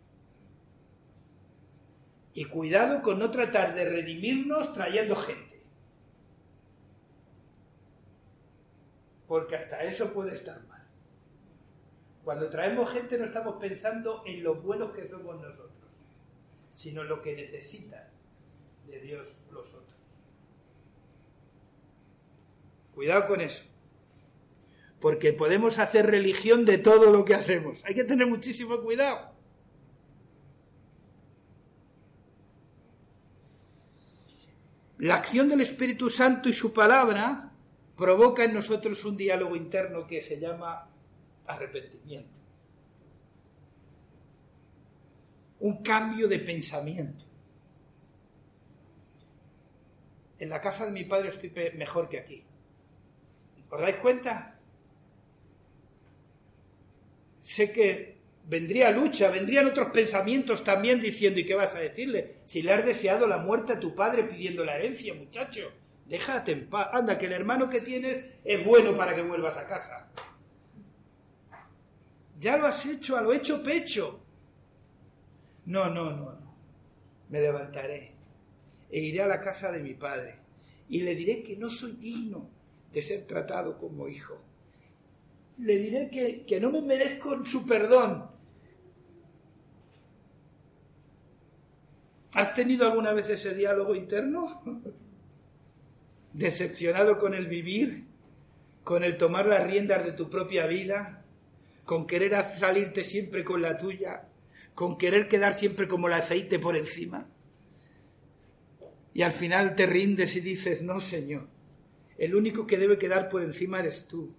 [2.39, 5.61] Y cuidado con no tratar de redimirnos trayendo gente.
[9.26, 10.86] Porque hasta eso puede estar mal.
[12.22, 15.72] Cuando traemos gente no estamos pensando en lo buenos que somos nosotros
[16.74, 18.09] sino lo que necesitan
[18.86, 19.99] de Dios los otros.
[22.95, 23.64] Cuidado con eso,
[25.01, 27.84] porque podemos hacer religión de todo lo que hacemos.
[27.84, 29.38] Hay que tener muchísimo cuidado.
[34.99, 37.53] La acción del Espíritu Santo y su palabra
[37.96, 40.88] provoca en nosotros un diálogo interno que se llama
[41.46, 42.38] arrepentimiento.
[45.61, 47.24] un cambio de pensamiento.
[50.38, 52.44] En la casa de mi padre estoy mejor que aquí.
[53.70, 54.59] ¿Os dais cuenta?
[57.40, 58.18] Sé que
[58.49, 62.36] vendría lucha, vendrían otros pensamientos también diciendo, ¿y qué vas a decirle?
[62.44, 65.70] Si le has deseado la muerte a tu padre pidiendo la herencia, muchacho,
[66.07, 66.88] déjate en paz.
[66.92, 70.11] Anda, que el hermano que tienes es bueno para que vuelvas a casa.
[72.40, 74.20] Ya lo has hecho, a lo hecho pecho.
[75.66, 76.57] No, no, no, no.
[77.28, 78.14] Me levantaré
[78.90, 80.36] e iré a la casa de mi padre
[80.88, 82.49] y le diré que no soy digno
[82.90, 84.40] de ser tratado como hijo.
[85.59, 88.38] Le diré que, que no me merezco su perdón.
[92.35, 94.62] ¿Has tenido alguna vez ese diálogo interno?
[96.33, 98.07] ¿Decepcionado con el vivir?
[98.85, 101.24] ¿Con el tomar las riendas de tu propia vida?
[101.85, 104.29] ¿Con querer salirte siempre con la tuya?
[104.79, 107.26] con querer quedar siempre como el aceite por encima.
[109.12, 111.49] Y al final te rindes y dices, no, Señor,
[112.16, 114.33] el único que debe quedar por encima eres tú.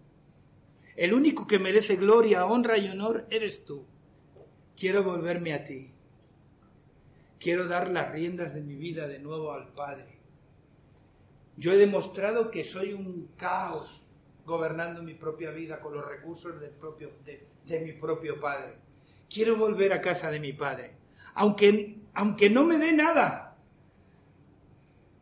[0.95, 3.83] El único que merece gloria, honra y honor eres tú.
[4.77, 5.91] Quiero volverme a ti.
[7.39, 10.19] Quiero dar las riendas de mi vida de nuevo al Padre.
[11.57, 14.05] Yo he demostrado que soy un caos
[14.45, 18.89] gobernando mi propia vida con los recursos del propio, de, mi propio Padre
[19.29, 20.91] quiero volver a casa de mi padre,
[21.35, 23.57] aunque, aunque no me dé nada.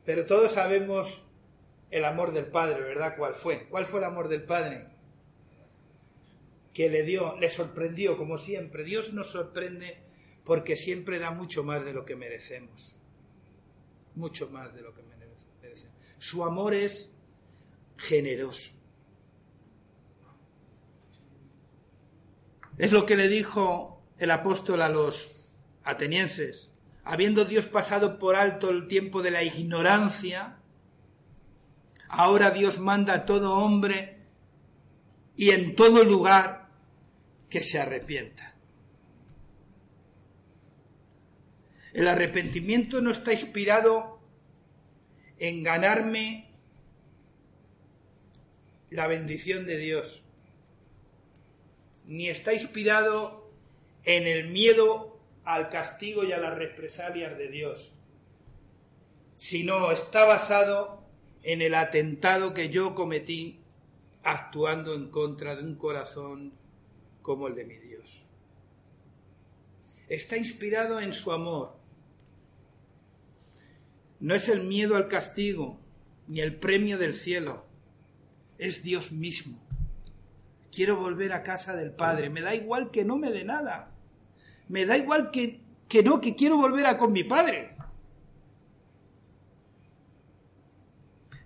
[0.05, 1.25] Pero todos sabemos
[1.91, 3.15] el amor del padre, ¿verdad?
[3.17, 3.67] ¿Cuál fue?
[3.67, 4.87] ¿Cuál fue el amor del padre?
[6.73, 8.83] Que le dio, le sorprendió, como siempre.
[8.83, 9.97] Dios nos sorprende
[10.47, 12.95] porque siempre da mucho más de lo que merecemos.
[14.15, 15.93] Mucho más de lo que merecemos.
[16.17, 17.11] Su amor es
[17.97, 18.73] generoso.
[22.77, 25.49] Es lo que le dijo el apóstol a los
[25.83, 26.71] atenienses,
[27.03, 30.59] habiendo Dios pasado por alto el tiempo de la ignorancia,
[32.07, 34.21] ahora Dios manda a todo hombre
[35.35, 36.69] y en todo lugar
[37.49, 38.56] que se arrepienta.
[41.97, 44.19] El arrepentimiento no está inspirado
[45.39, 46.47] en ganarme
[48.91, 50.23] la bendición de Dios,
[52.05, 53.49] ni está inspirado
[54.03, 57.91] en el miedo al castigo y a las represalias de Dios,
[59.33, 61.03] sino está basado
[61.41, 63.59] en el atentado que yo cometí
[64.21, 66.53] actuando en contra de un corazón
[67.23, 68.23] como el de mi Dios.
[70.07, 71.76] Está inspirado en su amor.
[74.19, 75.79] No es el miedo al castigo
[76.27, 77.65] ni el premio del cielo,
[78.57, 79.59] es Dios mismo.
[80.71, 82.29] Quiero volver a casa del Padre.
[82.29, 83.91] Me da igual que no me dé nada.
[84.67, 87.75] Me da igual que, que no, que quiero volver a con mi Padre.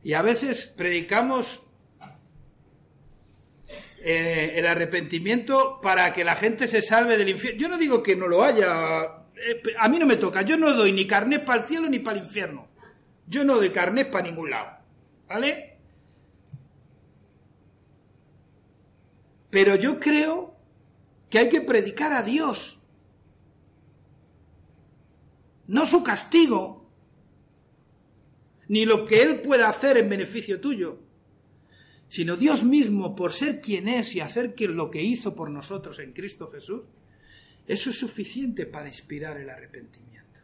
[0.03, 1.63] Y a veces predicamos
[4.03, 7.59] eh, el arrepentimiento para que la gente se salve del infierno.
[7.59, 9.20] Yo no digo que no lo haya.
[9.79, 10.41] A mí no me toca.
[10.41, 12.67] Yo no doy ni carnet para el cielo ni para el infierno.
[13.27, 14.77] Yo no doy carnet para ningún lado.
[15.27, 15.77] ¿Vale?
[19.49, 20.55] Pero yo creo
[21.29, 22.79] que hay que predicar a Dios.
[25.67, 26.89] No su castigo,
[28.67, 30.99] ni lo que Él pueda hacer en beneficio tuyo,
[32.07, 36.13] sino Dios mismo, por ser quien es y hacer lo que hizo por nosotros en
[36.13, 36.81] Cristo Jesús,
[37.71, 40.41] eso es suficiente para inspirar el arrepentimiento.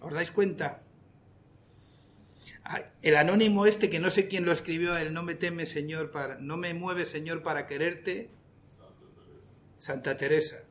[0.00, 0.82] ¿Os dais cuenta?
[3.02, 6.38] El anónimo este, que no sé quién lo escribió, el no me teme Señor para,
[6.38, 8.30] no me mueve Señor para quererte,
[9.76, 10.64] Santa Teresa,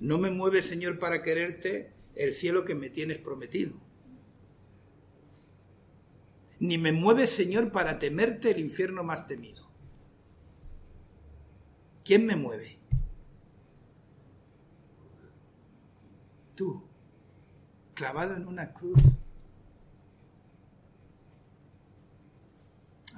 [0.00, 3.74] no me mueve Señor para quererte el cielo que me tienes prometido.
[6.58, 9.61] Ni me mueve Señor para temerte el infierno más temido.
[12.04, 12.78] ¿Quién me mueve?
[16.54, 16.82] Tú,
[17.94, 19.00] clavado en una cruz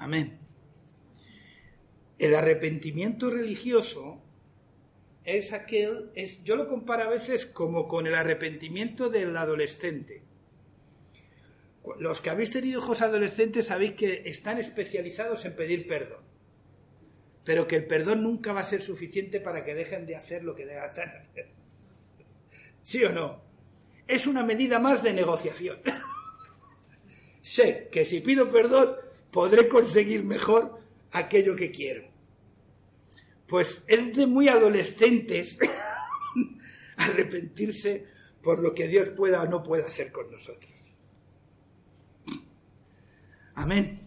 [0.04, 0.38] Amén.
[2.18, 4.20] El arrepentimiento religioso
[5.24, 10.22] es aquel, es, yo lo comparo a veces como con el arrepentimiento del adolescente.
[11.98, 16.23] Los que habéis tenido hijos adolescentes sabéis que están especializados en pedir perdón,
[17.44, 20.54] pero que el perdón nunca va a ser suficiente para que dejen de hacer lo
[20.54, 21.28] que deben hacer.
[22.82, 23.42] ¿Sí o no?
[24.06, 25.78] Es una medida más de negociación.
[27.40, 28.96] sé que si pido perdón
[29.30, 30.78] podré conseguir mejor
[31.12, 32.08] aquello que quiero.
[33.46, 35.58] Pues es de muy adolescentes
[36.96, 38.06] arrepentirse
[38.42, 40.72] por lo que Dios pueda o no pueda hacer con nosotros.
[43.54, 44.00] Amén.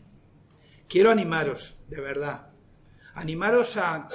[0.88, 2.47] Quiero animaros, de verdad,
[3.18, 4.08] animaros a,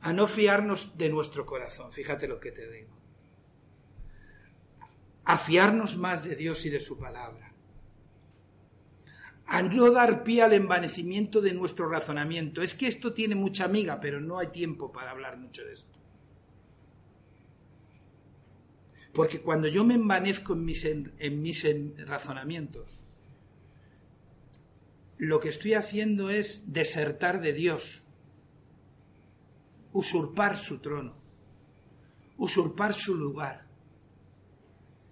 [0.00, 2.90] a no fiarnos de nuestro corazón, fíjate lo que te digo,
[5.24, 7.52] a fiarnos más de Dios y de su palabra
[9.46, 12.62] a no dar pie al envanecimiento de nuestro razonamiento.
[12.62, 15.98] Es que esto tiene mucha amiga, pero no hay tiempo para hablar mucho de esto.
[19.12, 21.66] Porque cuando yo me envanezco en mis, en mis
[22.06, 23.01] razonamientos,
[25.22, 28.02] lo que estoy haciendo es desertar de Dios,
[29.92, 31.14] usurpar su trono,
[32.38, 33.64] usurpar su lugar,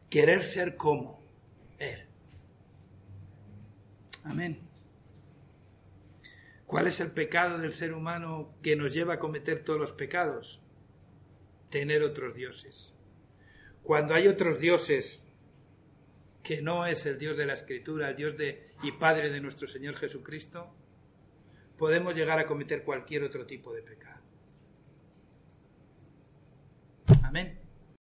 [0.08, 1.22] querer ser como
[1.78, 2.08] Él.
[4.24, 4.58] Amén.
[6.66, 10.61] ¿Cuál es el pecado del ser humano que nos lleva a cometer todos los pecados?
[11.70, 12.92] Tener otros dioses.
[13.84, 15.22] Cuando hay otros dioses
[16.42, 19.68] que no es el Dios de la Escritura, el Dios de, y Padre de nuestro
[19.68, 20.74] Señor Jesucristo,
[21.76, 24.20] podemos llegar a cometer cualquier otro tipo de pecado.
[27.24, 27.59] Amén.